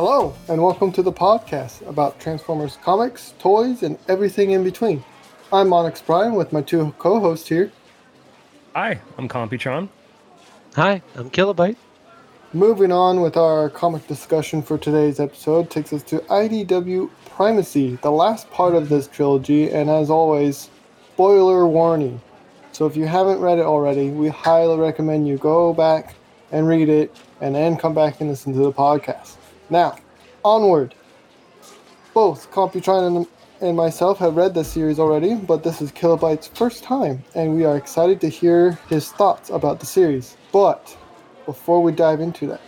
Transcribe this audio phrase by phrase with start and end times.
[0.00, 5.02] Hello, and welcome to the podcast about Transformers comics, toys, and everything in between.
[5.52, 7.72] I'm Onyx Prime with my two co hosts here.
[8.76, 9.88] Hi, I'm Computron.
[10.76, 11.74] Hi, I'm Kilobyte.
[12.52, 18.12] Moving on with our comic discussion for today's episode takes us to IDW Primacy, the
[18.12, 20.70] last part of this trilogy, and as always,
[21.14, 22.20] spoiler warning.
[22.70, 26.14] So if you haven't read it already, we highly recommend you go back
[26.52, 29.37] and read it and then come back and listen to the podcast.
[29.70, 29.96] Now,
[30.44, 30.94] onward.
[32.14, 33.26] Both Computron
[33.60, 37.64] and, myself have read this series already, but this is Kilobyte's first time, and we
[37.64, 40.36] are excited to hear his thoughts about the series.
[40.52, 40.96] But
[41.44, 42.60] before we dive into that,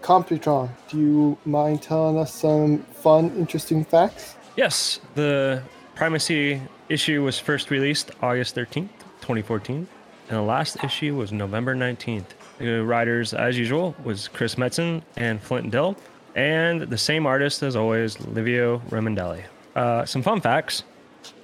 [0.00, 4.36] Computron, do you mind telling us some fun, interesting facts?
[4.56, 5.62] Yes, the
[5.96, 9.88] Primacy issue was first released August 13th, 2014,
[10.28, 12.26] and the last issue was November 19th.
[12.58, 15.96] The writers, as usual, was Chris Metzen and Flint Dille,
[16.38, 19.42] and the same artist as always, Livio Ramondelli.
[19.74, 20.84] Uh, some fun facts.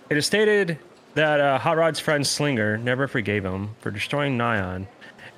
[0.08, 0.78] It is stated
[1.14, 4.86] that uh, Hot Rod's friend Slinger never forgave him for destroying Nyon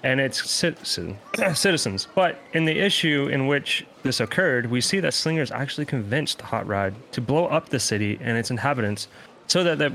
[0.02, 1.16] and its citizen,
[1.54, 2.06] citizens.
[2.14, 6.42] But in the issue in which this occurred, we see that Slinger is actually convinced
[6.42, 9.08] Hot Rod to blow up the city and its inhabitants
[9.46, 9.92] so that the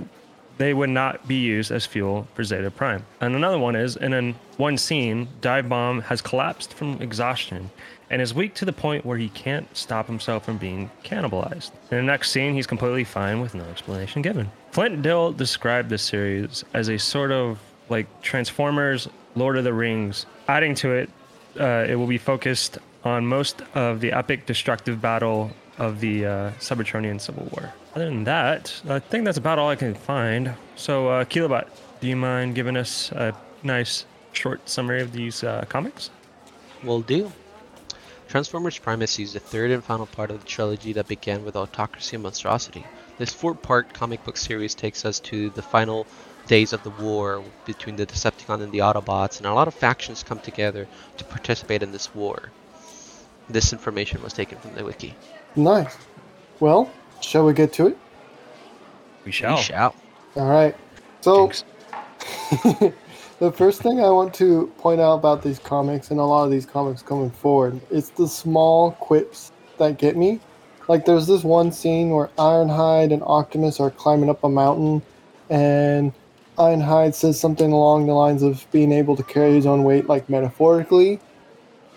[0.57, 3.03] they would not be used as fuel for Zeta Prime.
[3.19, 7.71] And another one is in one scene, Dive Bomb has collapsed from exhaustion
[8.11, 11.71] and is weak to the point where he can't stop himself from being cannibalized.
[11.89, 14.51] In the next scene, he's completely fine with no explanation given.
[14.71, 17.57] Flint Dille described this series as a sort of
[17.89, 20.25] like Transformers, Lord of the Rings.
[20.49, 21.09] Adding to it,
[21.59, 26.51] uh, it will be focused on most of the epic destructive battle of the uh,
[26.59, 27.73] Civil War.
[27.95, 30.53] Other than that, I think that's about all I can find.
[30.75, 31.67] So, uh, Kilobot,
[32.01, 36.09] do you mind giving us a nice short summary of these uh, comics?
[36.83, 37.31] Will do.
[38.31, 42.15] Transformers Primacy is the third and final part of the trilogy that began with Autocracy
[42.15, 42.85] and Monstrosity.
[43.17, 46.07] This four-part comic book series takes us to the final
[46.47, 50.23] days of the war between the Decepticon and the Autobots, and a lot of factions
[50.23, 50.87] come together
[51.17, 52.51] to participate in this war.
[53.49, 55.13] This information was taken from the wiki.
[55.57, 55.97] Nice.
[56.61, 57.97] Well, shall we get to it?
[59.25, 59.57] We shall.
[59.57, 59.93] We shall.
[60.37, 60.77] All right.
[61.19, 61.65] So, Jinx.
[63.41, 66.51] the first thing I want to point out about these comics and a lot of
[66.51, 70.39] these comics coming forward is the small quips that get me.
[70.87, 75.01] Like, there's this one scene where Ironhide and Optimus are climbing up a mountain,
[75.49, 76.13] and
[76.59, 80.29] Ironhide says something along the lines of being able to carry his own weight, like
[80.29, 81.19] metaphorically,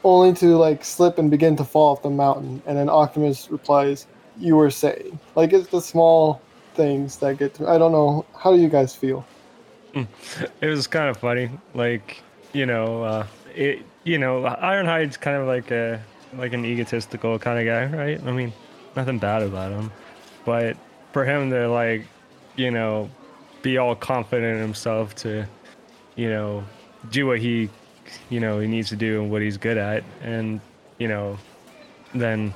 [0.02, 2.62] only to like slip and begin to fall off the mountain.
[2.64, 4.06] And then Optimus replies,
[4.38, 6.40] "You were saying." Like, it's the small
[6.74, 7.68] things that get to.
[7.68, 8.24] I don't know.
[8.34, 9.26] How do you guys feel?
[10.60, 11.50] it was kind of funny.
[11.74, 12.22] Like,
[12.52, 16.02] you know, uh, it, you know, Ironhide's kind of like a
[16.36, 18.20] like an egotistical kind of guy, right?
[18.26, 18.52] I mean,
[18.96, 19.92] nothing bad about him,
[20.44, 20.76] but
[21.12, 22.06] for him to like,
[22.56, 23.10] you know,
[23.62, 25.46] be all confident in himself to,
[26.16, 26.64] you know,
[27.10, 27.70] do what he,
[28.30, 30.60] you know, he needs to do and what he's good at, and
[30.98, 31.38] you know,
[32.14, 32.52] then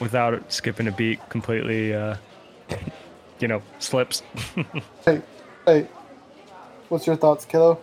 [0.00, 2.16] without skipping a beat, completely, uh,
[3.40, 4.22] you know, slips.
[5.04, 5.22] Hey,
[5.66, 5.88] hey,
[6.88, 7.82] what's your thoughts, Kilo?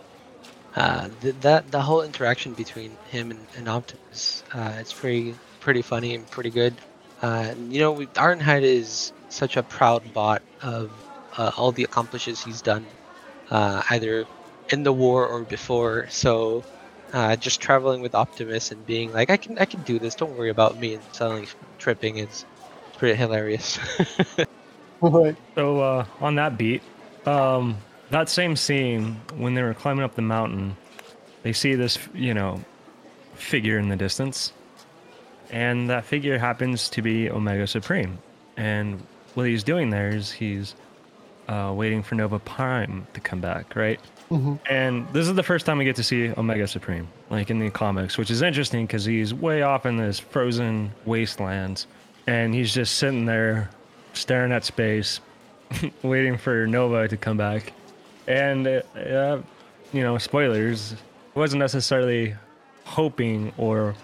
[0.74, 5.82] Uh, th- that the whole interaction between him and, and Optimus, uh, it's pretty pretty
[5.82, 6.80] funny and pretty good.
[7.22, 10.92] Uh, you know, we, Ironhide is such a proud bot of
[11.36, 12.98] uh, all the accomplishes he's done,
[13.50, 14.26] uh, either
[14.70, 16.08] in the war or before.
[16.10, 16.66] So,
[17.12, 20.14] uh, just traveling with Optimus and being like, I can I can do this.
[20.16, 22.44] Don't worry about me and suddenly tripping is
[22.96, 23.78] pretty hilarious.
[25.00, 25.36] Right.
[25.56, 26.82] So uh, on that beat,
[27.26, 30.76] um, that same scene when they were climbing up the mountain,
[31.42, 32.60] they see this, you know,
[33.34, 34.52] figure in the distance,
[35.50, 38.18] and that figure happens to be Omega Supreme.
[38.56, 39.02] And
[39.34, 40.74] what he's doing there is he's
[41.48, 44.00] uh, waiting for Nova Prime to come back, right?
[44.30, 44.58] Mhm.
[44.68, 47.70] And this is the first time we get to see Omega Supreme, like in the
[47.70, 51.86] comics, which is interesting because he's way off in this frozen wastelands,
[52.26, 53.70] and he's just sitting there
[54.14, 55.20] staring at space,
[56.02, 57.72] waiting for Nova to come back.
[58.26, 59.42] And, uh, uh,
[59.92, 60.92] you know, spoilers,
[61.32, 62.34] he wasn't necessarily
[62.84, 63.94] hoping or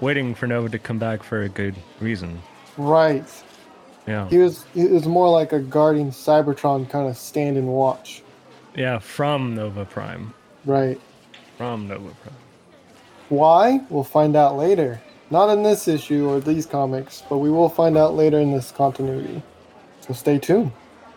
[0.00, 2.40] waiting for Nova to come back for a good reason.
[2.76, 3.24] Right.
[4.06, 4.28] Yeah.
[4.28, 4.64] He was.
[4.74, 8.22] He was more like a guarding Cybertron kind of stand and watch.
[8.74, 10.32] Yeah, from Nova Prime.
[10.64, 11.00] Right.
[11.56, 12.36] From Nova Prime.
[13.30, 13.80] Why?
[13.90, 15.00] We'll find out later.
[15.30, 18.70] Not in this issue or these comics, but we will find out later in this
[18.70, 19.42] continuity.
[20.00, 20.70] So stay tuned.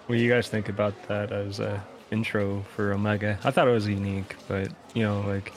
[0.08, 3.40] What do you guys think about that as a intro for Omega?
[3.44, 5.54] I thought it was unique, but you know, like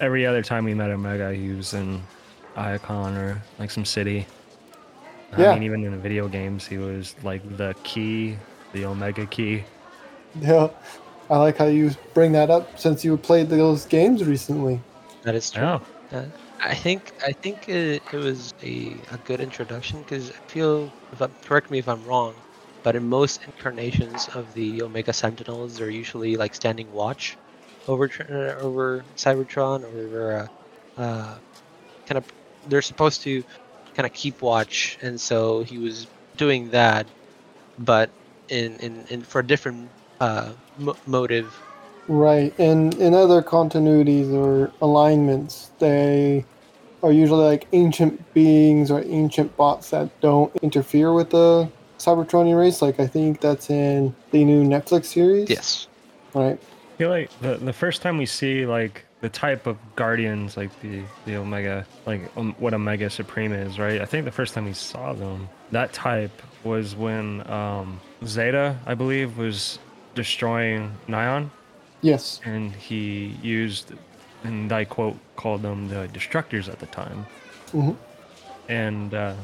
[0.00, 2.02] every other time we met Omega, he was in
[2.56, 4.26] Iacon or like some city.
[5.32, 5.52] I Yeah.
[5.52, 8.36] mean, even in the video games, he was like the key,
[8.72, 9.64] the Omega key.
[10.40, 10.68] Yeah,
[11.30, 14.80] I like how you bring that up since you played those games recently.
[15.22, 15.62] That is true.
[15.62, 15.80] Yeah.
[16.12, 16.24] Uh,
[16.60, 21.20] I think I think it, it was a, a good introduction because I feel if
[21.20, 22.34] I'm, correct me if I'm wrong,
[22.82, 27.36] but in most incarnations of the Omega Sentinels, they're usually like standing watch
[27.86, 29.82] over uh, over Cybertron
[30.12, 30.48] or
[30.98, 31.34] uh, uh,
[32.06, 32.24] kind of
[32.68, 33.42] they're supposed to
[33.94, 37.06] kind of keep watch, and so he was doing that,
[37.78, 38.10] but
[38.48, 39.88] in in, in for a different
[40.20, 41.58] uh, mo- motive.
[42.06, 46.44] Right, and in other continuities or alignments, they
[47.02, 52.80] are usually like ancient beings or ancient bots that don't interfere with the Cybertronian race.
[52.82, 55.50] Like I think that's in the new Netflix series.
[55.50, 55.88] Yes.
[56.34, 56.58] Right.
[56.58, 60.70] I feel like the the first time we see like the type of guardians, like
[60.80, 64.00] the the Omega, like um, what Omega Supreme is, right?
[64.00, 66.30] I think the first time we saw them, that type
[66.64, 69.78] was when um, Zeta, I believe, was
[70.14, 71.50] destroying Nyon,
[72.00, 72.40] Yes.
[72.44, 73.92] and he used,
[74.44, 77.26] and I quote, called them the Destructors at the time.
[77.72, 77.96] Mhm.
[78.68, 79.34] And uh,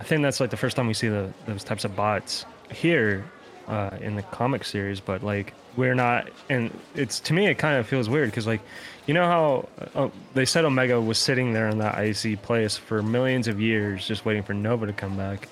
[0.00, 3.24] I think that's like the first time we see the those types of bots here
[3.68, 5.00] uh, in the comic series.
[5.00, 8.60] But like we're not, and it's to me it kind of feels weird because like
[9.06, 13.02] you know how uh, they said Omega was sitting there in that icy place for
[13.02, 15.48] millions of years just waiting for Nova to come back.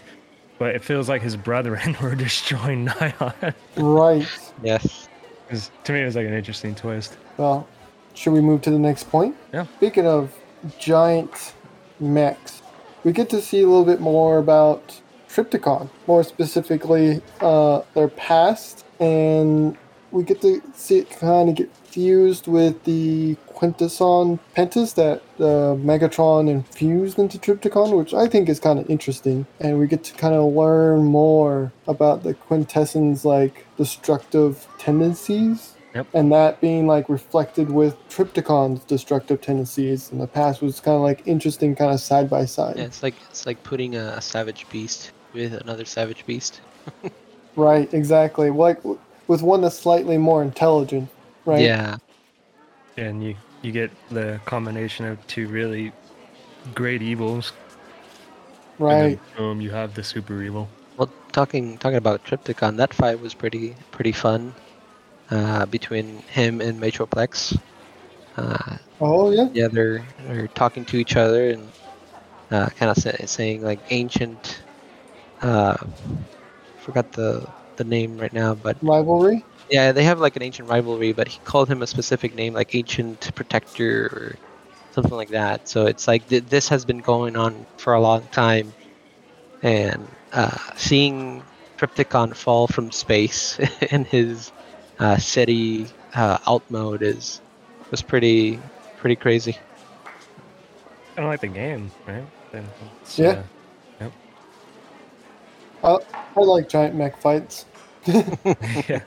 [0.59, 3.55] But it feels like his brethren were destroying Nyon.
[3.77, 4.29] Right.
[4.63, 5.09] Yes.
[5.49, 7.17] 'Cause to me, it was like an interesting twist.
[7.37, 7.67] Well,
[8.15, 9.37] should we move to the next point?
[9.53, 9.67] Yeah.
[9.77, 10.35] Speaking of
[10.79, 11.53] giant
[12.01, 12.62] mechs,
[13.05, 18.85] we get to see a little bit more about Trypticon, more specifically uh, their past,
[19.01, 19.77] and
[20.11, 25.77] we get to see it kind of get fused with the Quintesson Pentas that uh,
[25.77, 29.47] Megatron infused into Trypticon, which I think is kind of interesting.
[29.61, 35.77] And we get to kind of learn more about the Quintesson's like destructive tendencies
[36.15, 41.03] and that being like reflected with Trypticon's destructive tendencies in the past was kind of
[41.03, 42.77] like interesting, kind of side by side.
[42.77, 46.61] Yeah, it's like it's like putting a, a savage beast with another savage beast.
[47.57, 48.51] Right, exactly.
[48.51, 48.81] Like
[49.27, 51.09] with one that's slightly more intelligent,
[51.45, 51.61] right?
[51.61, 51.99] Yeah.
[52.97, 55.93] And you you get the combination of two really
[56.75, 57.53] great evils.
[58.79, 58.95] Right.
[59.03, 60.69] And then, um, you have the super evil.
[60.97, 64.55] Well, talking talking about Trypticon, that fight was pretty pretty fun.
[65.33, 67.59] Uh, between him and Metroplex.
[68.37, 69.49] Uh, Oh yeah.
[69.53, 71.73] yeah, they're they're talking to each other and
[72.51, 74.65] uh, kind of say, saying like ancient.
[75.43, 75.77] Uh,
[76.77, 77.47] forgot the
[77.77, 79.47] the name right now, but Rivalry.
[79.71, 81.13] yeah, they have like an ancient rivalry.
[81.13, 84.37] But he called him a specific name, like ancient protector or
[84.93, 85.69] something like that.
[85.69, 88.75] So it's like th- this has been going on for a long time,
[89.63, 91.49] and uh, seeing
[91.79, 93.59] Trypticon fall from space
[93.93, 94.53] in his
[95.03, 97.41] uh, city uh, alt mode is
[97.91, 98.59] was pretty
[98.99, 99.53] pretty crazy.
[101.17, 102.25] Kind of like the game, right?
[102.53, 102.67] Then
[103.03, 103.43] it's, Yeah.
[105.83, 105.99] uh,
[106.37, 107.67] I like giant mech fights.
[108.07, 109.01] yeah.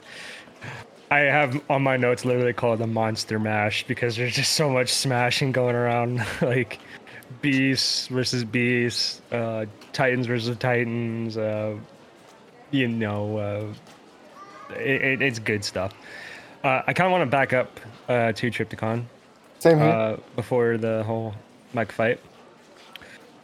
[1.10, 4.92] I have on my notes literally called the monster mash because there's just so much
[4.92, 6.78] smashing going around, like
[7.40, 11.36] beasts versus beasts, uh, titans versus titans.
[11.36, 11.76] Uh,
[12.72, 13.95] you know, uh,
[14.70, 15.92] it, it, it's good stuff.
[16.64, 19.04] Uh, I kind of want to back up uh, to Trypticon.
[19.58, 19.86] Same here.
[19.86, 21.34] uh, before the whole
[21.72, 22.20] mech fight.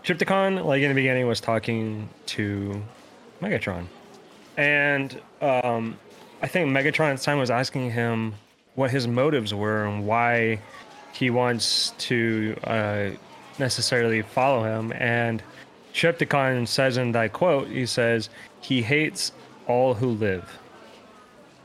[0.04, 2.82] Trypticon, like in the beginning, was talking to
[3.40, 3.86] Megatron,
[4.56, 5.96] and um,
[6.42, 8.34] I think Megatron at the time was asking him
[8.74, 10.58] what his motives were and why
[11.12, 13.10] he wants to uh,
[13.58, 14.92] necessarily follow him.
[14.96, 15.42] And
[15.94, 18.28] Trypticon says in that quote, he says,
[18.60, 19.32] "He hates
[19.68, 20.58] all who live."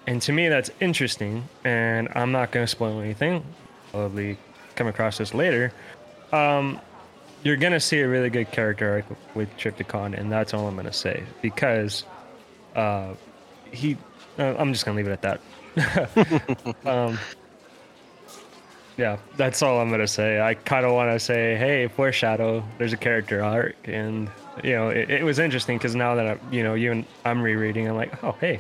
[0.07, 1.47] And to me, that's interesting.
[1.65, 3.43] And I'm not going to spoil anything.
[3.91, 4.37] Probably
[4.75, 5.71] come across this later.
[6.31, 6.79] Um,
[7.43, 10.75] you're going to see a really good character arc with Trypticon, and that's all I'm
[10.75, 11.23] going to say.
[11.41, 12.05] Because
[12.75, 13.13] uh,
[13.71, 13.97] he.
[14.39, 15.39] Uh, I'm just going to leave it at
[15.75, 16.85] that.
[16.85, 17.19] um,
[18.97, 20.41] yeah, that's all I'm going to say.
[20.41, 23.75] I kind of want to say, hey, foreshadow, there's a character arc.
[23.85, 24.29] And,
[24.63, 27.41] you know, it, it was interesting because now that, I, you know, you and I'm
[27.41, 28.59] rereading, I'm like, oh, hey,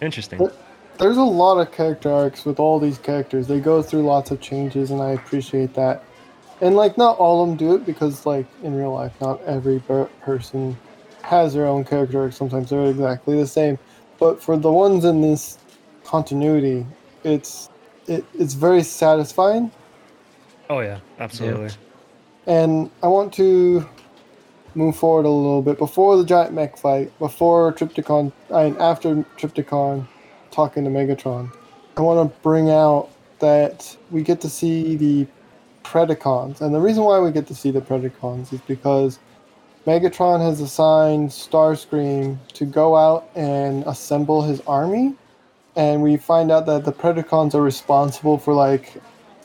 [0.00, 0.38] interesting.
[0.38, 0.56] But
[0.98, 3.46] there's a lot of character arcs with all these characters.
[3.46, 6.02] They go through lots of changes, and I appreciate that.
[6.60, 9.78] And like, not all of them do it because, like, in real life, not every
[9.80, 10.76] per- person
[11.22, 12.32] has their own character arc.
[12.32, 13.78] Sometimes they're exactly the same.
[14.18, 15.58] But for the ones in this
[16.04, 16.86] continuity,
[17.24, 17.68] it's
[18.06, 19.70] it, it's very satisfying.
[20.70, 21.70] Oh, yeah, absolutely.
[22.46, 23.86] And I want to
[24.76, 29.16] move forward a little bit before the giant mech fight, before Trypticon, I mean after
[29.38, 30.06] Trypticon
[30.50, 31.50] talking to Megatron.
[31.96, 35.26] I want to bring out that we get to see the
[35.82, 39.18] Predacons, and the reason why we get to see the Predacons is because
[39.86, 45.14] Megatron has assigned Starscream to go out and assemble his army,
[45.76, 48.94] and we find out that the Predacons are responsible for like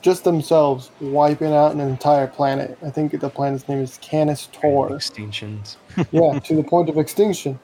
[0.02, 2.76] just themselves wiping out an entire planet.
[2.84, 4.90] I think the planet's name is Canis Tor.
[4.90, 5.76] Extinctions.
[6.10, 7.58] yeah, to the point of extinction.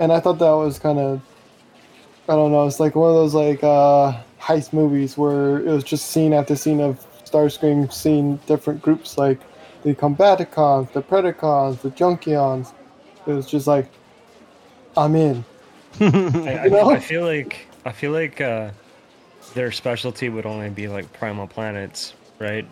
[0.00, 1.22] And I thought that was kind of,
[2.28, 5.84] I don't know, it's like one of those like uh, heist movies where it was
[5.84, 9.40] just scene after scene of Starscream seeing different groups like
[9.84, 12.72] the Combaticons, the Predacons, the Junkions.
[13.26, 13.88] It was just like,
[14.96, 15.44] I'm in.
[16.00, 16.90] I, I, You know?
[16.90, 18.70] I feel like I feel like uh,
[19.54, 22.66] their specialty would only be like primal planets, right?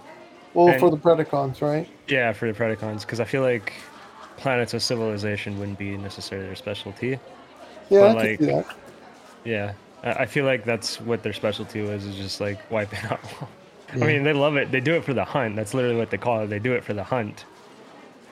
[0.54, 1.88] Well, And- for the Predacons, right?
[2.08, 3.72] Yeah, for the Predacons, because I feel like
[4.36, 7.18] planets of civilization wouldn't be necessarily their specialty.
[7.88, 8.76] Yeah, But, I like, can see that.
[9.44, 13.20] Yeah, I, feel like that's what their specialty was, is just like wiping out.
[13.94, 14.04] Yeah.
[14.04, 14.72] I mean, they love it.
[14.72, 15.56] They do it for the hunt.
[15.56, 16.48] That's literally what they call it.
[16.48, 17.44] They do it for the hunt.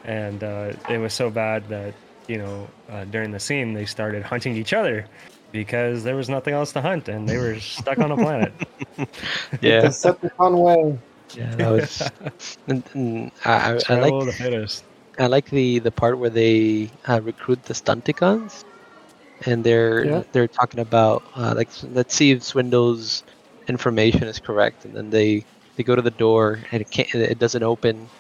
[0.04, 1.94] And uh, it was so bad that
[2.28, 5.06] you know uh, during the scene they started hunting each other
[5.54, 8.54] because there was nothing else to hunt and they were stuck on a planet.
[9.62, 11.00] yeah, Decepticon way.
[11.34, 12.12] yeah, that was.
[12.68, 14.34] and, and I, I, I like the.
[15.18, 18.64] I like the the part where they uh, recruit the stunticons,
[19.46, 20.22] and they're Yeah.
[20.32, 23.24] they're talking about uh, like let's see if Swindle's
[23.68, 25.44] information is correct, and then they
[25.76, 28.10] they go to the door and it can't it doesn't open,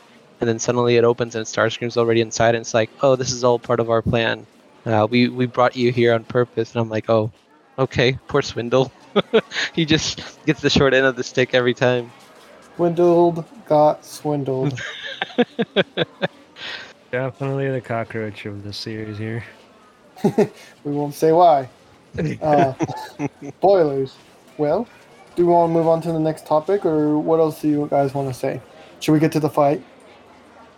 [0.40, 3.44] and then suddenly it opens and Starscream's already inside, and it's like oh this is
[3.44, 4.46] all part of our plan.
[4.86, 7.30] Uh, we we brought you here on purpose, and I'm like oh
[7.78, 8.92] okay poor Swindle,
[9.74, 12.10] he just gets the short end of the stick every time.
[12.76, 14.80] Swindled, got swindled.
[17.10, 19.44] Definitely the cockroach of the series here.
[20.24, 21.68] we won't say why.
[22.40, 22.74] Uh,
[23.58, 24.16] spoilers.
[24.58, 24.86] Well,
[25.36, 27.88] do we want to move on to the next topic, or what else do you
[27.90, 28.60] guys want to say?
[29.00, 29.82] Should we get to the fight?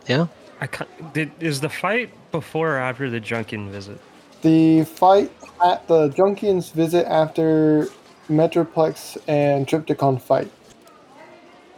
[0.06, 0.26] Yeah.
[0.60, 4.00] I can't, did is the fight before or after the Junkion visit?
[4.42, 5.30] The fight
[5.64, 7.88] at the Junkions visit after
[8.28, 10.50] Metroplex and Trypticon fight.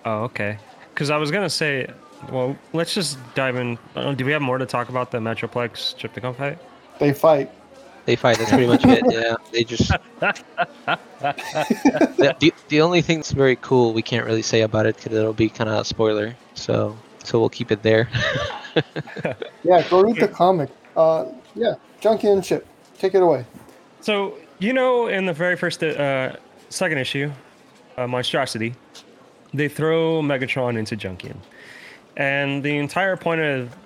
[0.04, 0.58] Oh, okay.
[0.94, 1.88] Because I was gonna say,
[2.30, 3.78] well, let's just dive in.
[3.96, 6.58] Uh, do we have more to talk about the Metroplex Trypticon fight?
[6.98, 7.50] They fight.
[8.04, 8.38] They fight.
[8.38, 9.04] That's pretty much it.
[9.10, 9.90] Yeah, they just.
[10.20, 10.98] the,
[12.40, 15.34] the, the only thing that's very cool we can't really say about it because it'll
[15.34, 16.34] be kind of a spoiler.
[16.54, 16.96] So
[17.28, 18.08] so we'll keep it there.
[19.64, 20.70] Yeah, go read the comic.
[20.96, 22.66] Uh, yeah, Junkion ship.
[22.98, 23.44] Take it away.
[24.00, 26.36] So you know, in the very first, uh,
[26.68, 27.30] second issue,
[27.96, 28.74] uh, Monstrosity,
[29.54, 31.36] they throw Megatron into Junkion,
[32.16, 33.76] and the entire point of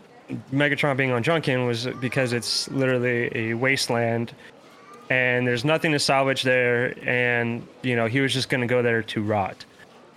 [0.52, 4.32] Megatron being on Junkion was because it's literally a wasteland,
[5.10, 9.02] and there's nothing to salvage there, and you know he was just gonna go there
[9.02, 9.64] to rot,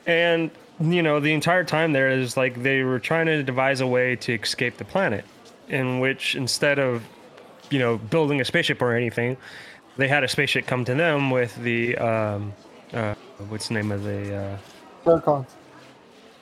[0.08, 3.88] and you know the entire time there is like they were trying to devise a
[3.88, 5.26] way to escape the planet,
[5.70, 7.04] in which instead of
[7.70, 9.38] you know building a spaceship or anything
[9.98, 12.54] they had a spaceship come to them with the um
[12.94, 13.16] uh
[13.50, 14.58] what's the name of the uh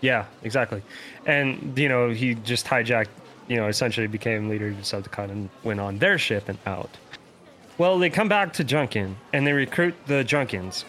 [0.02, 0.82] yeah exactly.
[1.26, 3.10] And you know he just hijacked
[3.48, 6.90] you know essentially became leader of the Decepticon and went on their ship and out.
[7.78, 10.84] Well they come back to Junkion and they recruit the Junkions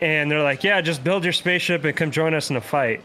[0.00, 3.02] and they're like yeah just build your spaceship and come join us in a fight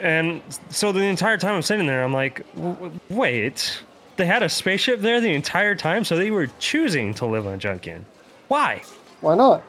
[0.00, 3.82] and so the entire time I'm sitting there I'm like "W- w- wait
[4.16, 7.60] they had a spaceship there the entire time so they were choosing to live on
[7.60, 8.02] Junkion
[8.48, 8.82] why
[9.20, 9.62] Why not?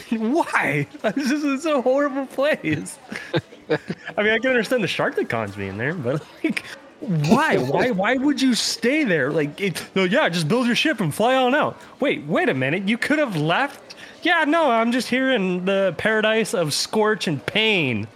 [0.10, 0.86] why?
[1.14, 2.98] This is a horrible place.
[4.16, 6.64] I mean, I can understand the shark Sharkticons being there, but like,
[7.00, 7.58] why?
[7.58, 7.90] why?
[7.90, 9.30] Why would you stay there?
[9.30, 11.78] Like, it, no, yeah, just build your ship and fly on out.
[12.00, 12.88] Wait, wait a minute.
[12.88, 13.81] You could have left.
[14.22, 18.06] Yeah, no, I'm just here in the paradise of scorch and pain.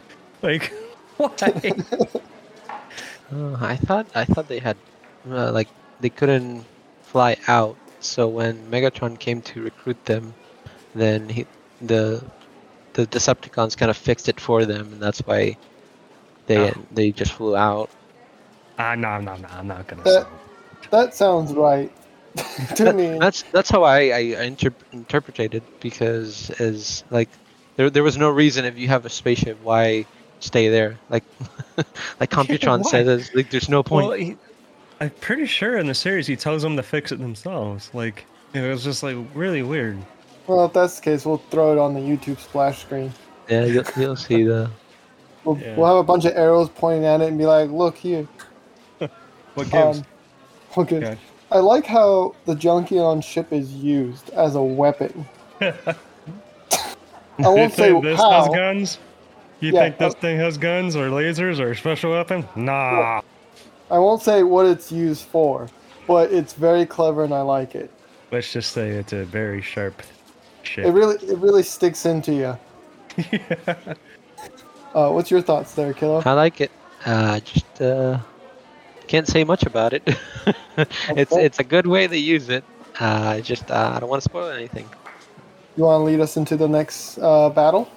[0.43, 0.73] Like,
[1.17, 1.29] why?
[3.35, 4.77] Uh, I thought I thought they had
[5.29, 5.67] uh, like
[5.99, 6.65] they couldn't
[7.03, 7.77] fly out.
[7.99, 10.33] So when Megatron came to recruit them,
[10.95, 11.45] then he
[11.83, 12.23] the
[12.93, 15.57] the Decepticons kind of fixed it for them, and that's why
[16.47, 16.75] they Oh.
[16.93, 17.91] they just flew out.
[18.79, 20.05] Ah, no, no, no, I'm not gonna.
[20.05, 20.89] That- say.
[20.91, 21.91] That sounds right
[22.77, 23.19] to me.
[23.19, 27.29] That's that's how I I inter- interpreted it because as like
[27.77, 30.05] there there was no reason if you have a spaceship why
[30.41, 31.25] stay there like
[32.21, 32.91] like Computron why?
[32.91, 34.09] said there's, like there's no point.
[34.09, 34.37] Well, he,
[35.01, 37.91] I'm pretty sure in the series he tells them to fix it themselves.
[37.93, 38.25] Like,
[38.55, 39.99] it was just like really weird.
[40.47, 43.13] Well, if that's the case, we'll throw it on the YouTube splash screen.
[43.49, 44.71] yeah, you'll, you'll see the
[45.45, 45.77] We'll, Yeah.
[45.77, 48.27] we'll have a bunch of arrows pointing at it and be like, "Look here."
[49.55, 49.99] What gives?
[49.99, 50.05] Um,
[50.79, 50.97] Okay.
[50.97, 51.19] Okay.
[51.57, 55.27] I like how the Junkion ship is used as a weapon.
[57.43, 58.31] I You won't say think this how.
[58.31, 58.99] has guns?
[59.61, 62.47] You Yeah, think this uh, thing has guns or lasers or a special weapon?
[62.57, 63.23] Nah.
[63.91, 65.69] I won't say what it's used for,
[66.07, 67.91] but it's very clever and I like it.
[68.31, 70.03] Let's just say it's a very sharp
[70.85, 72.59] It really, it really sticks into you.
[74.95, 76.27] Uh, what's your thoughts there, Kilo?
[76.27, 76.73] I like it.
[77.05, 78.19] Uh, just uh,
[79.07, 80.03] can't say much about it.
[81.09, 82.65] it's it's a good way they use it.
[82.99, 84.89] Uh, just uh, I don't want to spoil anything.
[85.77, 87.89] You want to lead us into the next uh, battle?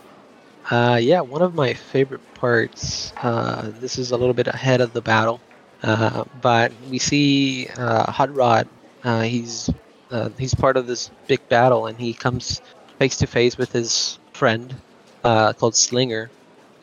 [0.70, 3.14] Uh, yeah, one of my favorite parts.
[3.18, 5.40] Uh, this is a little bit ahead of the battle,
[5.82, 8.68] uh, but we see uh, Hot Rod.
[9.04, 9.70] Uh, he's
[10.12, 12.62] uh, he's part of this big battle, and he comes
[13.00, 14.76] face to face with his friend
[15.24, 16.30] uh, called Slinger,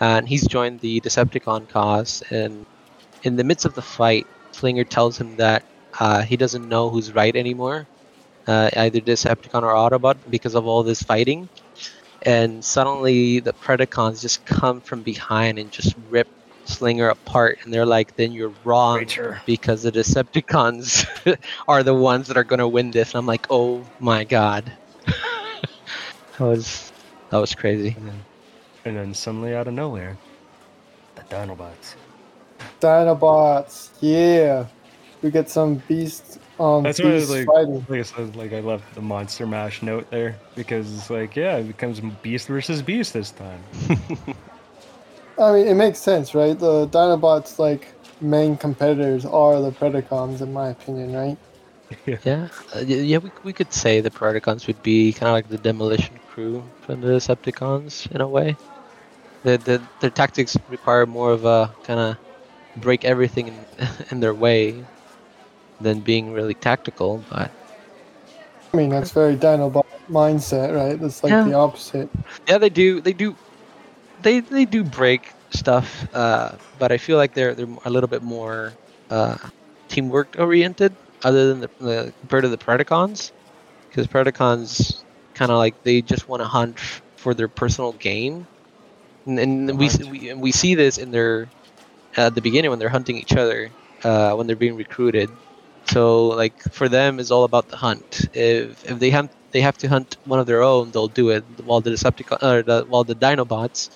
[0.01, 2.23] and he's joined the Decepticon cause.
[2.31, 2.67] And
[3.23, 5.65] in the midst of the fight, Slinger tells him that
[6.01, 7.87] uh, he doesn't know who's right anymore,
[8.47, 11.49] uh, either Decepticon or Autobot, because of all this fighting
[12.23, 16.29] and suddenly the Predacons just come from behind and just rip
[16.67, 19.07] Slinger apart, and they're like, "Then you're wrong
[19.47, 21.07] because the Decepticons
[21.69, 24.73] are the ones that are gonna win this." And I'm like, "Oh my god."
[25.07, 26.93] that was
[27.31, 27.95] that was crazy.
[27.97, 28.25] And then,
[28.85, 30.17] and then suddenly out of nowhere,
[31.15, 31.95] the Dinobots.
[32.81, 34.67] Dinobots, yeah.
[35.23, 37.87] We get some beast on That's why I beast was like, fighting.
[37.89, 41.57] like I said, like I love the Monster Mash note there because it's like, yeah,
[41.57, 43.63] it becomes Beast versus Beast this time.
[45.39, 46.59] I mean, it makes sense, right?
[46.59, 51.39] The Dinobots, like, main competitors are the Predacons, in my opinion, right?
[52.25, 55.59] Yeah, uh, yeah, we, we could say the Predacons would be kind of like the
[55.59, 58.57] demolition crew from the Decepticons in a way.
[59.45, 62.17] The, the, their tactics require more of a kind of
[62.77, 63.67] break everything in,
[64.11, 64.85] in their way
[65.81, 67.25] than being really tactical.
[67.31, 67.51] But
[68.73, 70.99] I mean, that's very Dinobot mindset, right?
[71.01, 71.43] That's like Yeah.
[71.43, 72.11] the opposite.
[72.49, 73.37] yeah, they do they do
[74.21, 76.07] they they do break stuff.
[76.15, 78.77] Uh, but I feel like they're they're a little bit more
[79.11, 79.37] uh,
[79.89, 83.33] teamwork oriented, other than the, the compared to the Predacons,
[83.91, 88.47] because Predacons kind of like they just want to hunt f- for their personal gain,
[89.27, 91.51] and, and we, we and we see this in their
[92.17, 93.71] at the beginning when they're hunting each other,
[94.05, 95.31] uh, when they're being recruited.
[95.87, 98.29] So like for them is all about the hunt.
[98.35, 101.45] If if they hunt they have to hunt one of their own, they'll do it.
[101.65, 103.91] While the Decepticon or the, while the Dinobots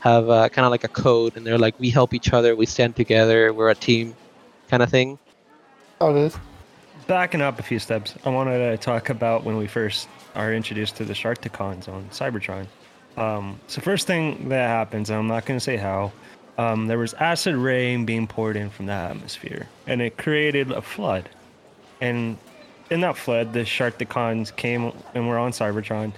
[0.00, 2.66] have uh, kind of like a code, and they're like we help each other, we
[2.66, 4.14] stand together, we're a team,
[4.68, 5.18] kind of thing.
[6.00, 6.36] Oh, it is.
[7.06, 10.96] Backing up a few steps, I wanted to talk about when we first are introduced
[10.96, 12.66] to the Sharkticons on Cybertron.
[13.16, 16.12] Um, so first thing that happens, I'm not going to say how,
[16.58, 20.82] um, there was acid rain being poured in from the atmosphere, and it created a
[20.82, 21.28] flood.
[22.00, 22.38] And
[22.90, 26.12] in that flood, the Sharkticons came and were on Cybertron,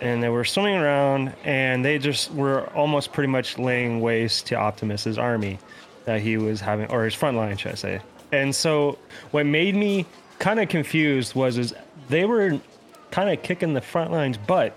[0.00, 4.56] and they were swimming around, and they just were almost pretty much laying waste to
[4.56, 5.58] Optimus's army
[6.04, 8.00] that he was having, or his front line, should I say.
[8.32, 8.98] And so,
[9.30, 10.04] what made me
[10.38, 11.74] kind of confused was is
[12.08, 12.60] they were
[13.10, 14.76] kind of kicking the front line's butt,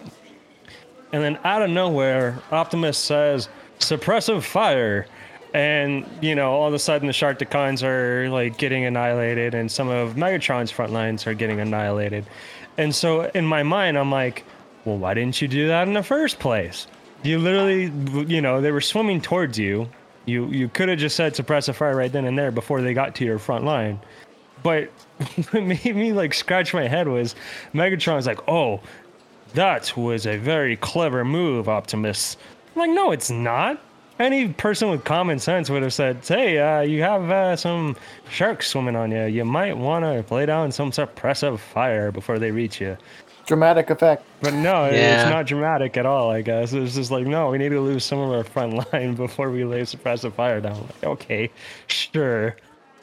[1.11, 5.07] and then out of nowhere, Optimus says, "Suppressive fire."
[5.53, 9.89] And you know, all of a sudden, the Sharkticons are like getting annihilated, and some
[9.89, 12.25] of Megatron's front lines are getting annihilated.
[12.77, 14.45] And so, in my mind, I'm like,
[14.85, 16.87] well, why didn't you do that in the first place?
[17.23, 17.91] You literally,
[18.27, 19.89] you know, they were swimming towards you.
[20.25, 23.15] You you could have just said suppressive fire right then and there before they got
[23.15, 23.99] to your front line.
[24.63, 24.85] But
[25.51, 27.35] what made me like scratch my head was
[27.73, 28.79] Megatron's like, oh,
[29.53, 32.37] that was a very clever move, Optimus.
[32.75, 33.81] I'm like, no, it's not.
[34.19, 37.95] Any person with common sense would have said, hey, uh, you have uh, some
[38.29, 39.23] sharks swimming on you.
[39.25, 42.97] You might want to lay down some suppressive fire before they reach you.
[43.45, 44.23] Dramatic effect.
[44.41, 45.21] But no, Yeah.
[45.21, 46.73] it's not dramatic at all, I guess.
[46.73, 49.63] It's just like, no, we need to lose some of our front line before we
[49.63, 50.81] lay suppressive fire down.
[50.81, 51.49] Like, okay,
[51.87, 52.57] sure.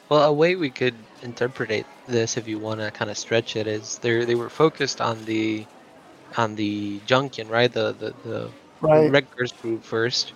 [0.09, 3.65] Well, a way we could interpret this, if you want to kind of stretch it,
[3.67, 5.65] is they they were focused on the
[6.37, 7.71] on the Junkion, right?
[7.71, 8.49] The the the
[8.81, 9.11] Right.
[9.11, 10.33] Wreckers group first,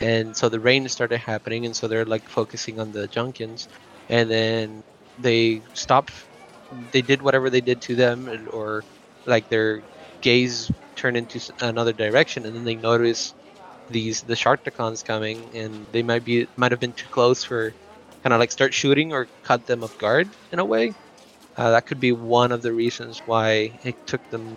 [0.00, 3.68] and so the rain started happening, and so they're like focusing on the Junkions,
[4.08, 4.82] and then
[5.18, 6.12] they stopped.
[6.70, 8.86] They did whatever they did to them, and- or
[9.26, 9.84] like their
[10.22, 13.34] gaze turned into another direction, and then they notice
[13.88, 17.74] these the Sharkticons coming, and they might be might have been too close for
[18.22, 20.94] kind of like start shooting or cut them off guard in a way.
[21.56, 24.56] Uh, that could be one of the reasons why it took them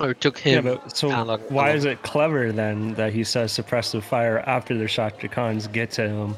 [0.00, 0.66] or took him.
[0.66, 4.38] yeah, but so kinda long- why is it clever then that he says suppressive fire
[4.46, 6.36] after the Sharkticons get to him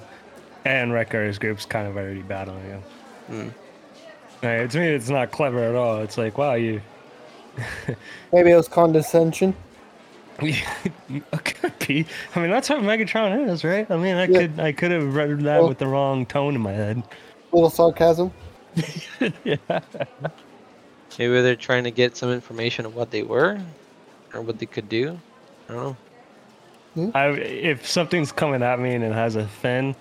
[0.64, 2.83] and Wrecker's group's kind of already battling him?
[3.29, 3.48] Hmm.
[4.44, 5.98] Like, to me, it's not clever at all.
[6.03, 6.81] It's like, wow, you.
[8.33, 9.55] Maybe it was condescension.
[10.38, 12.05] could be.
[12.35, 13.88] I mean, that's what Megatron is, right?
[13.90, 14.38] I mean, I Yeah.
[14.38, 17.03] could, I could have read that Well- with the wrong tone in my head.
[17.53, 18.33] A little sarcasm.
[19.44, 19.57] yeah.
[21.18, 23.61] Maybe they're trying to get some information of what they were,
[24.35, 25.18] or what they could do.
[25.68, 25.96] I don't know.
[26.94, 27.11] Hmm?
[27.14, 29.94] I, if something's coming at me and it has a fin,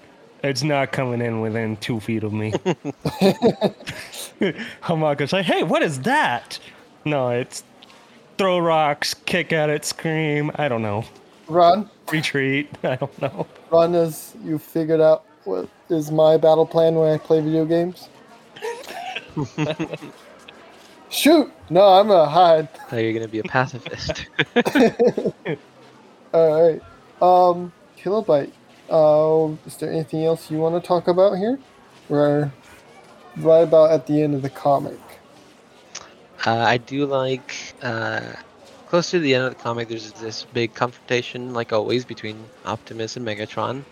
[0.43, 2.53] it's not coming in within two feet of me.
[4.83, 6.59] I'm not gonna say, "Hey, what is that?"
[7.05, 7.63] No, it's
[8.37, 10.51] throw rocks, kick at it, scream.
[10.55, 11.05] I don't know.
[11.47, 11.89] Run.
[12.11, 12.69] Retreat.
[12.83, 13.47] I don't know.
[13.69, 18.09] Run has you figured out what is my battle plan when I play video games?
[21.11, 21.51] Shoot!
[21.69, 22.73] No, I'm gonna hide.
[22.73, 24.27] Thought you're gonna be a pacifist.
[26.33, 26.81] All right.
[27.21, 28.51] Um, Kilobyte.
[28.89, 31.59] Uh, is there anything else you want to talk about here?
[32.07, 32.49] We're
[33.37, 34.99] right about at the end of the comic.
[36.45, 38.21] Uh, I do like uh,
[38.87, 39.89] close to the end of the comic.
[39.89, 43.83] There's this big confrontation, like always, between Optimus and Megatron,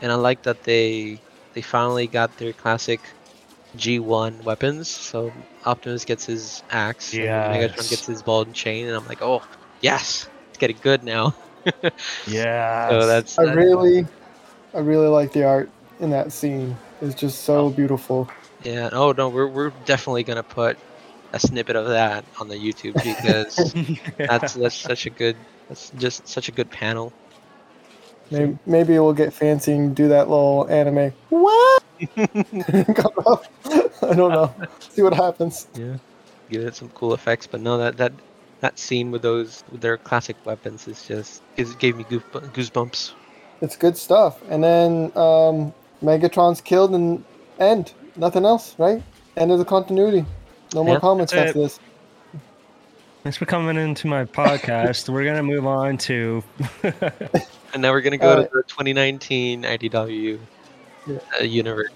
[0.00, 1.20] and I like that they
[1.52, 3.00] they finally got their classic
[3.76, 4.88] G1 weapons.
[4.88, 5.32] So
[5.64, 7.90] Optimus gets his axe, and Megatron Yes.
[7.90, 9.42] gets his ball and chain, and I'm like, oh
[9.80, 11.34] yes, it's getting good now.
[12.26, 12.88] Yeah.
[12.90, 14.06] So that's I that- really,
[14.74, 16.76] I really like the art in that scene.
[17.00, 17.70] It's just so oh.
[17.70, 18.28] beautiful.
[18.62, 18.88] yeah.
[18.92, 20.78] Oh no, we're we're definitely gonna put
[21.32, 23.56] a snippet of that on the YouTube because
[24.18, 25.36] that's that's such a good
[25.68, 27.12] that's just such a good panel.
[28.30, 31.12] Maybe, maybe we'll get fancy and do that little anime.
[31.28, 31.83] What?
[32.16, 33.44] Come up.
[34.02, 34.54] I don't know.
[34.80, 35.66] See what happens.
[35.74, 35.96] Yeah,
[36.50, 37.46] give it some cool effects.
[37.46, 38.12] But no, that that
[38.60, 43.12] that scene with those with their classic weapons is just it gave me goosebumps.
[43.60, 44.40] It's good stuff.
[44.50, 47.24] And then um, Megatron's killed and
[47.58, 47.92] end.
[48.16, 49.02] Nothing else, right?
[49.36, 50.24] End of the continuity.
[50.74, 51.62] No more Yeah, comics that's after it.
[51.62, 51.80] this.
[53.22, 55.08] Thanks for coming into my podcast.
[55.08, 56.42] We're gonna move on to.
[57.72, 58.50] And now we're gonna go Alright.
[58.52, 60.38] to the 2019 IDW
[61.06, 61.18] Yeah.
[61.40, 61.90] uh, universe.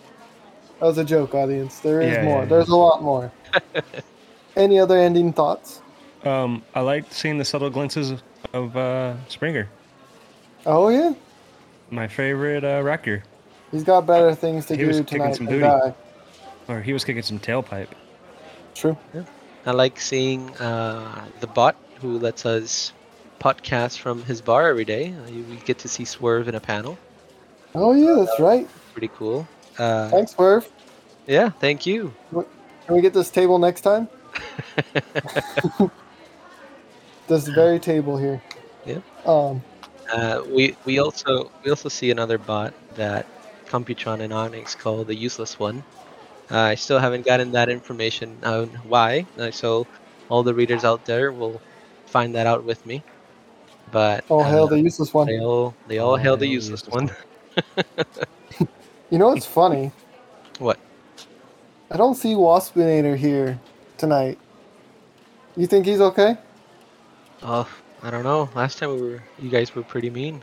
[0.81, 1.81] That was a joke, audience.
[1.81, 2.35] There is Yeah, more.
[2.37, 2.49] yeah, yeah.
[2.49, 3.33] There's a lot more.
[4.57, 5.81] Any other ending thoughts?
[6.25, 8.15] um, I liked seeing the subtle glimpses
[8.53, 9.69] of uh, Springer,
[10.67, 11.15] Oh yeah,
[11.91, 13.23] my favorite uh, wrecker,
[13.71, 15.61] he's got better things to He do kicking tonight some booty.
[15.61, 15.95] die.
[16.67, 17.89] or he was kicking some tailpipe.
[18.75, 18.97] True.
[19.15, 19.23] Yeah.
[19.65, 22.93] I like seeing uh, the bot who lets us
[23.41, 25.13] podcast from his bar every day.
[25.13, 26.99] Uh, we get to see Swerve in a panel.
[27.75, 28.69] Oh yeah, that's right.
[28.99, 29.47] Pretty cool.
[29.79, 30.69] Uh, Thanks, Swerve.
[31.29, 32.13] yeah, thank you.
[32.33, 32.45] Can
[32.97, 34.09] we get this table next time?
[37.29, 38.43] this very table here.
[38.87, 39.03] Yep.
[39.25, 39.63] Um,
[40.13, 43.25] Uh, we we also we also see another bot that
[43.69, 45.85] Computron and Onyx call the useless one.
[46.51, 49.87] Uh, I still haven't gotten that information on why, uh, so
[50.29, 51.61] all the readers out there will
[52.07, 53.05] find that out with me.
[53.93, 55.29] But oh hell, uh, the useless one.
[55.29, 57.15] they all they all Oh, hail the hell, useless useless one.
[59.11, 59.91] You know what's funny?
[60.59, 60.79] What?
[61.91, 63.59] I don't see Waspinator here
[63.97, 64.39] tonight.
[65.57, 66.37] You think he's okay?
[67.43, 67.69] Oh,
[68.03, 68.49] I don't know.
[68.55, 70.43] Last time we were, you guys were pretty mean.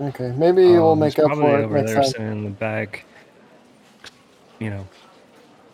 [0.00, 2.10] Okay, maybe we'll Um, make up for it over next there time.
[2.10, 3.04] sitting in the back,
[4.60, 4.86] you know,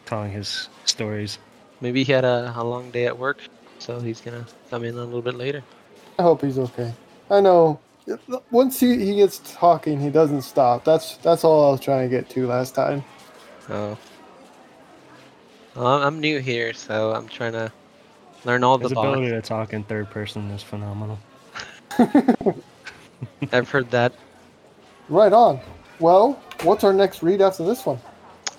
[0.06, 1.38] telling his stories.
[1.82, 3.40] Maybe he had a, a long day at work,
[3.78, 5.62] so he's gonna come in a little bit later.
[6.18, 6.94] I hope he's okay.
[7.30, 7.78] I know.
[8.50, 10.84] Once he, he gets talking, he doesn't stop.
[10.84, 13.02] That's that's all I was trying to get to last time.
[13.70, 13.96] Oh.
[15.74, 17.72] Well, I'm- I'm new here, so I'm trying to
[18.44, 19.08] learn all His the bots.
[19.08, 21.18] ability to talk in third person is phenomenal.
[23.52, 24.12] I've heard that.
[25.08, 25.60] Right on.
[26.00, 27.98] Well, what's our next read after this one?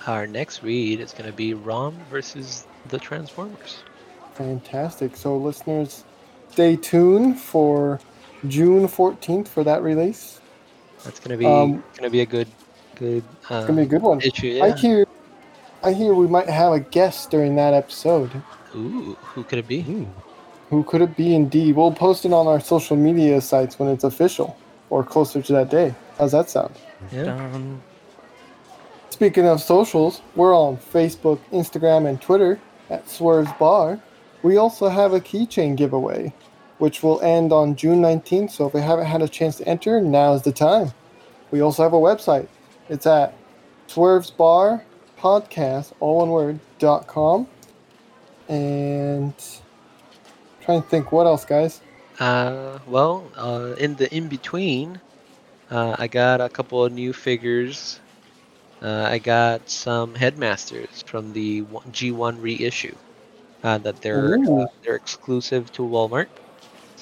[0.08, 3.84] Our next read is going to be Rom versus the Transformers.
[4.34, 5.16] Fantastic.
[5.16, 6.04] So, listeners,
[6.50, 8.00] stay tuned for
[8.46, 10.40] June 14th for that release.
[11.04, 12.48] That's going to be Um, going to be a good
[12.96, 14.22] good uh, It's gonna be a good one.
[14.22, 14.48] issue.
[14.48, 14.64] yeah.
[14.64, 15.06] I hear,
[15.84, 18.32] I hear we might have a guest during that episode.
[18.74, 19.82] Ooh, who could it be?
[19.90, 20.08] Ooh.
[20.70, 21.36] Who could it be?
[21.36, 24.58] Indeed, we'll post it on our social media sites when it's official
[24.90, 25.94] or closer to that day.
[26.18, 26.74] How's that sound?
[27.12, 27.60] Yeah.
[29.10, 34.00] Speaking of socials, we're on Facebook, Instagram, and Twitter at Swerve's Bar.
[34.44, 36.34] We also have a keychain giveaway,
[36.80, 38.52] which will end on June 19th.
[38.52, 40.92] So if you haven't had a chance to enter, now's the time.
[41.52, 42.48] We also have a website.
[42.90, 43.34] It's at
[43.88, 44.86] Swerve's Bar
[45.20, 47.48] Podcast, all one word, dot com.
[48.50, 49.34] And
[50.62, 51.82] trying to think what else, guys.
[52.20, 55.02] Uh, well, uh, in the in between,
[55.70, 58.00] uh, I got a couple of new figures
[58.82, 62.96] Uh, I got some headmasters from the G1 reissue
[63.64, 66.28] uh, that they're uh, they're exclusive to Walmart.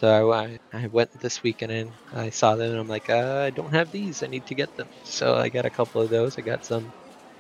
[0.04, 3.52] So I, I went this weekend and I saw them and I'm like, uh, I
[3.52, 4.22] don't have these.
[4.22, 4.90] I need to get them.
[5.06, 6.38] So I got a couple of those.
[6.38, 6.92] I got some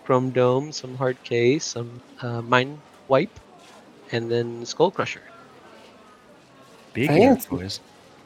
[0.06, 3.38] Chrome Dome, some Hard Case, some uh, Mind Wipe,
[4.14, 5.24] and then Skull Crusher.
[6.92, 7.50] Speaking of Fancy.
[7.50, 7.80] toys,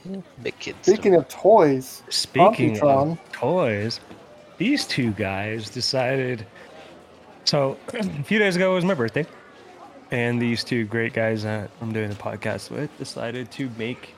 [0.06, 0.78] Yeah, big kids.
[0.84, 3.14] Speaking of toys, speaking Computron.
[3.14, 4.00] of toys,
[4.60, 6.46] these two guys decided.
[7.46, 9.26] So a few days ago was my birthday,
[10.12, 14.17] and these two great guys that I'm doing the podcast with decided to make a,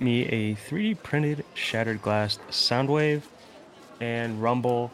[0.00, 3.22] me a 3D printed shattered glass Soundwave
[4.00, 4.90] and Rumble,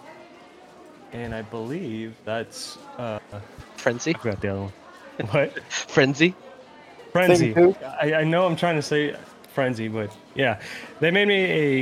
[1.13, 3.19] and I believe that's uh,
[3.77, 4.15] Frenzy.
[4.15, 4.73] I forgot the other one.
[5.31, 5.63] What?
[5.71, 6.35] Frenzy.
[7.13, 7.55] Frenzy.
[7.57, 9.17] I, I know I'm trying to say
[9.59, 10.61] Frenzy, but yeah.
[11.01, 11.35] They made me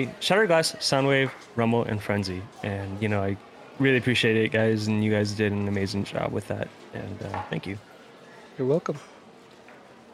[0.05, 2.43] a Shattered Glass, Soundwave, Rumble, and Frenzy.
[2.63, 3.37] And, you know, I
[3.79, 4.87] really appreciate it, guys.
[4.87, 6.69] And you guys did an amazing job with that.
[6.95, 7.79] And uh, thank you.
[8.57, 8.99] You're welcome.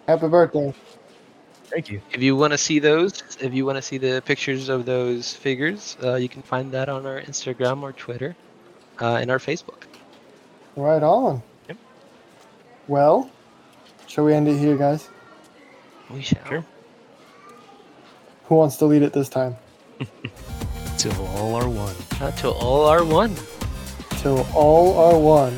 [0.09, 0.75] happy birthday.
[1.73, 2.03] Thank you.
[2.13, 5.33] If you want to see those, if you want to see the pictures of those
[5.33, 8.37] figures, uh, you can find that on our Instagram or Twitter,
[9.01, 9.85] uh, and our Facebook.
[10.77, 11.43] Right on.
[11.69, 11.79] Yep.
[12.89, 13.31] Well,
[14.07, 15.09] shall we end it here, guys?
[16.11, 16.45] We shall.
[16.45, 16.65] Sure.
[18.45, 19.57] Who wants to lead it this time?
[20.99, 21.97] Till all are one.
[22.21, 23.35] Uh, to all our one.
[24.19, 25.57] Till all are one.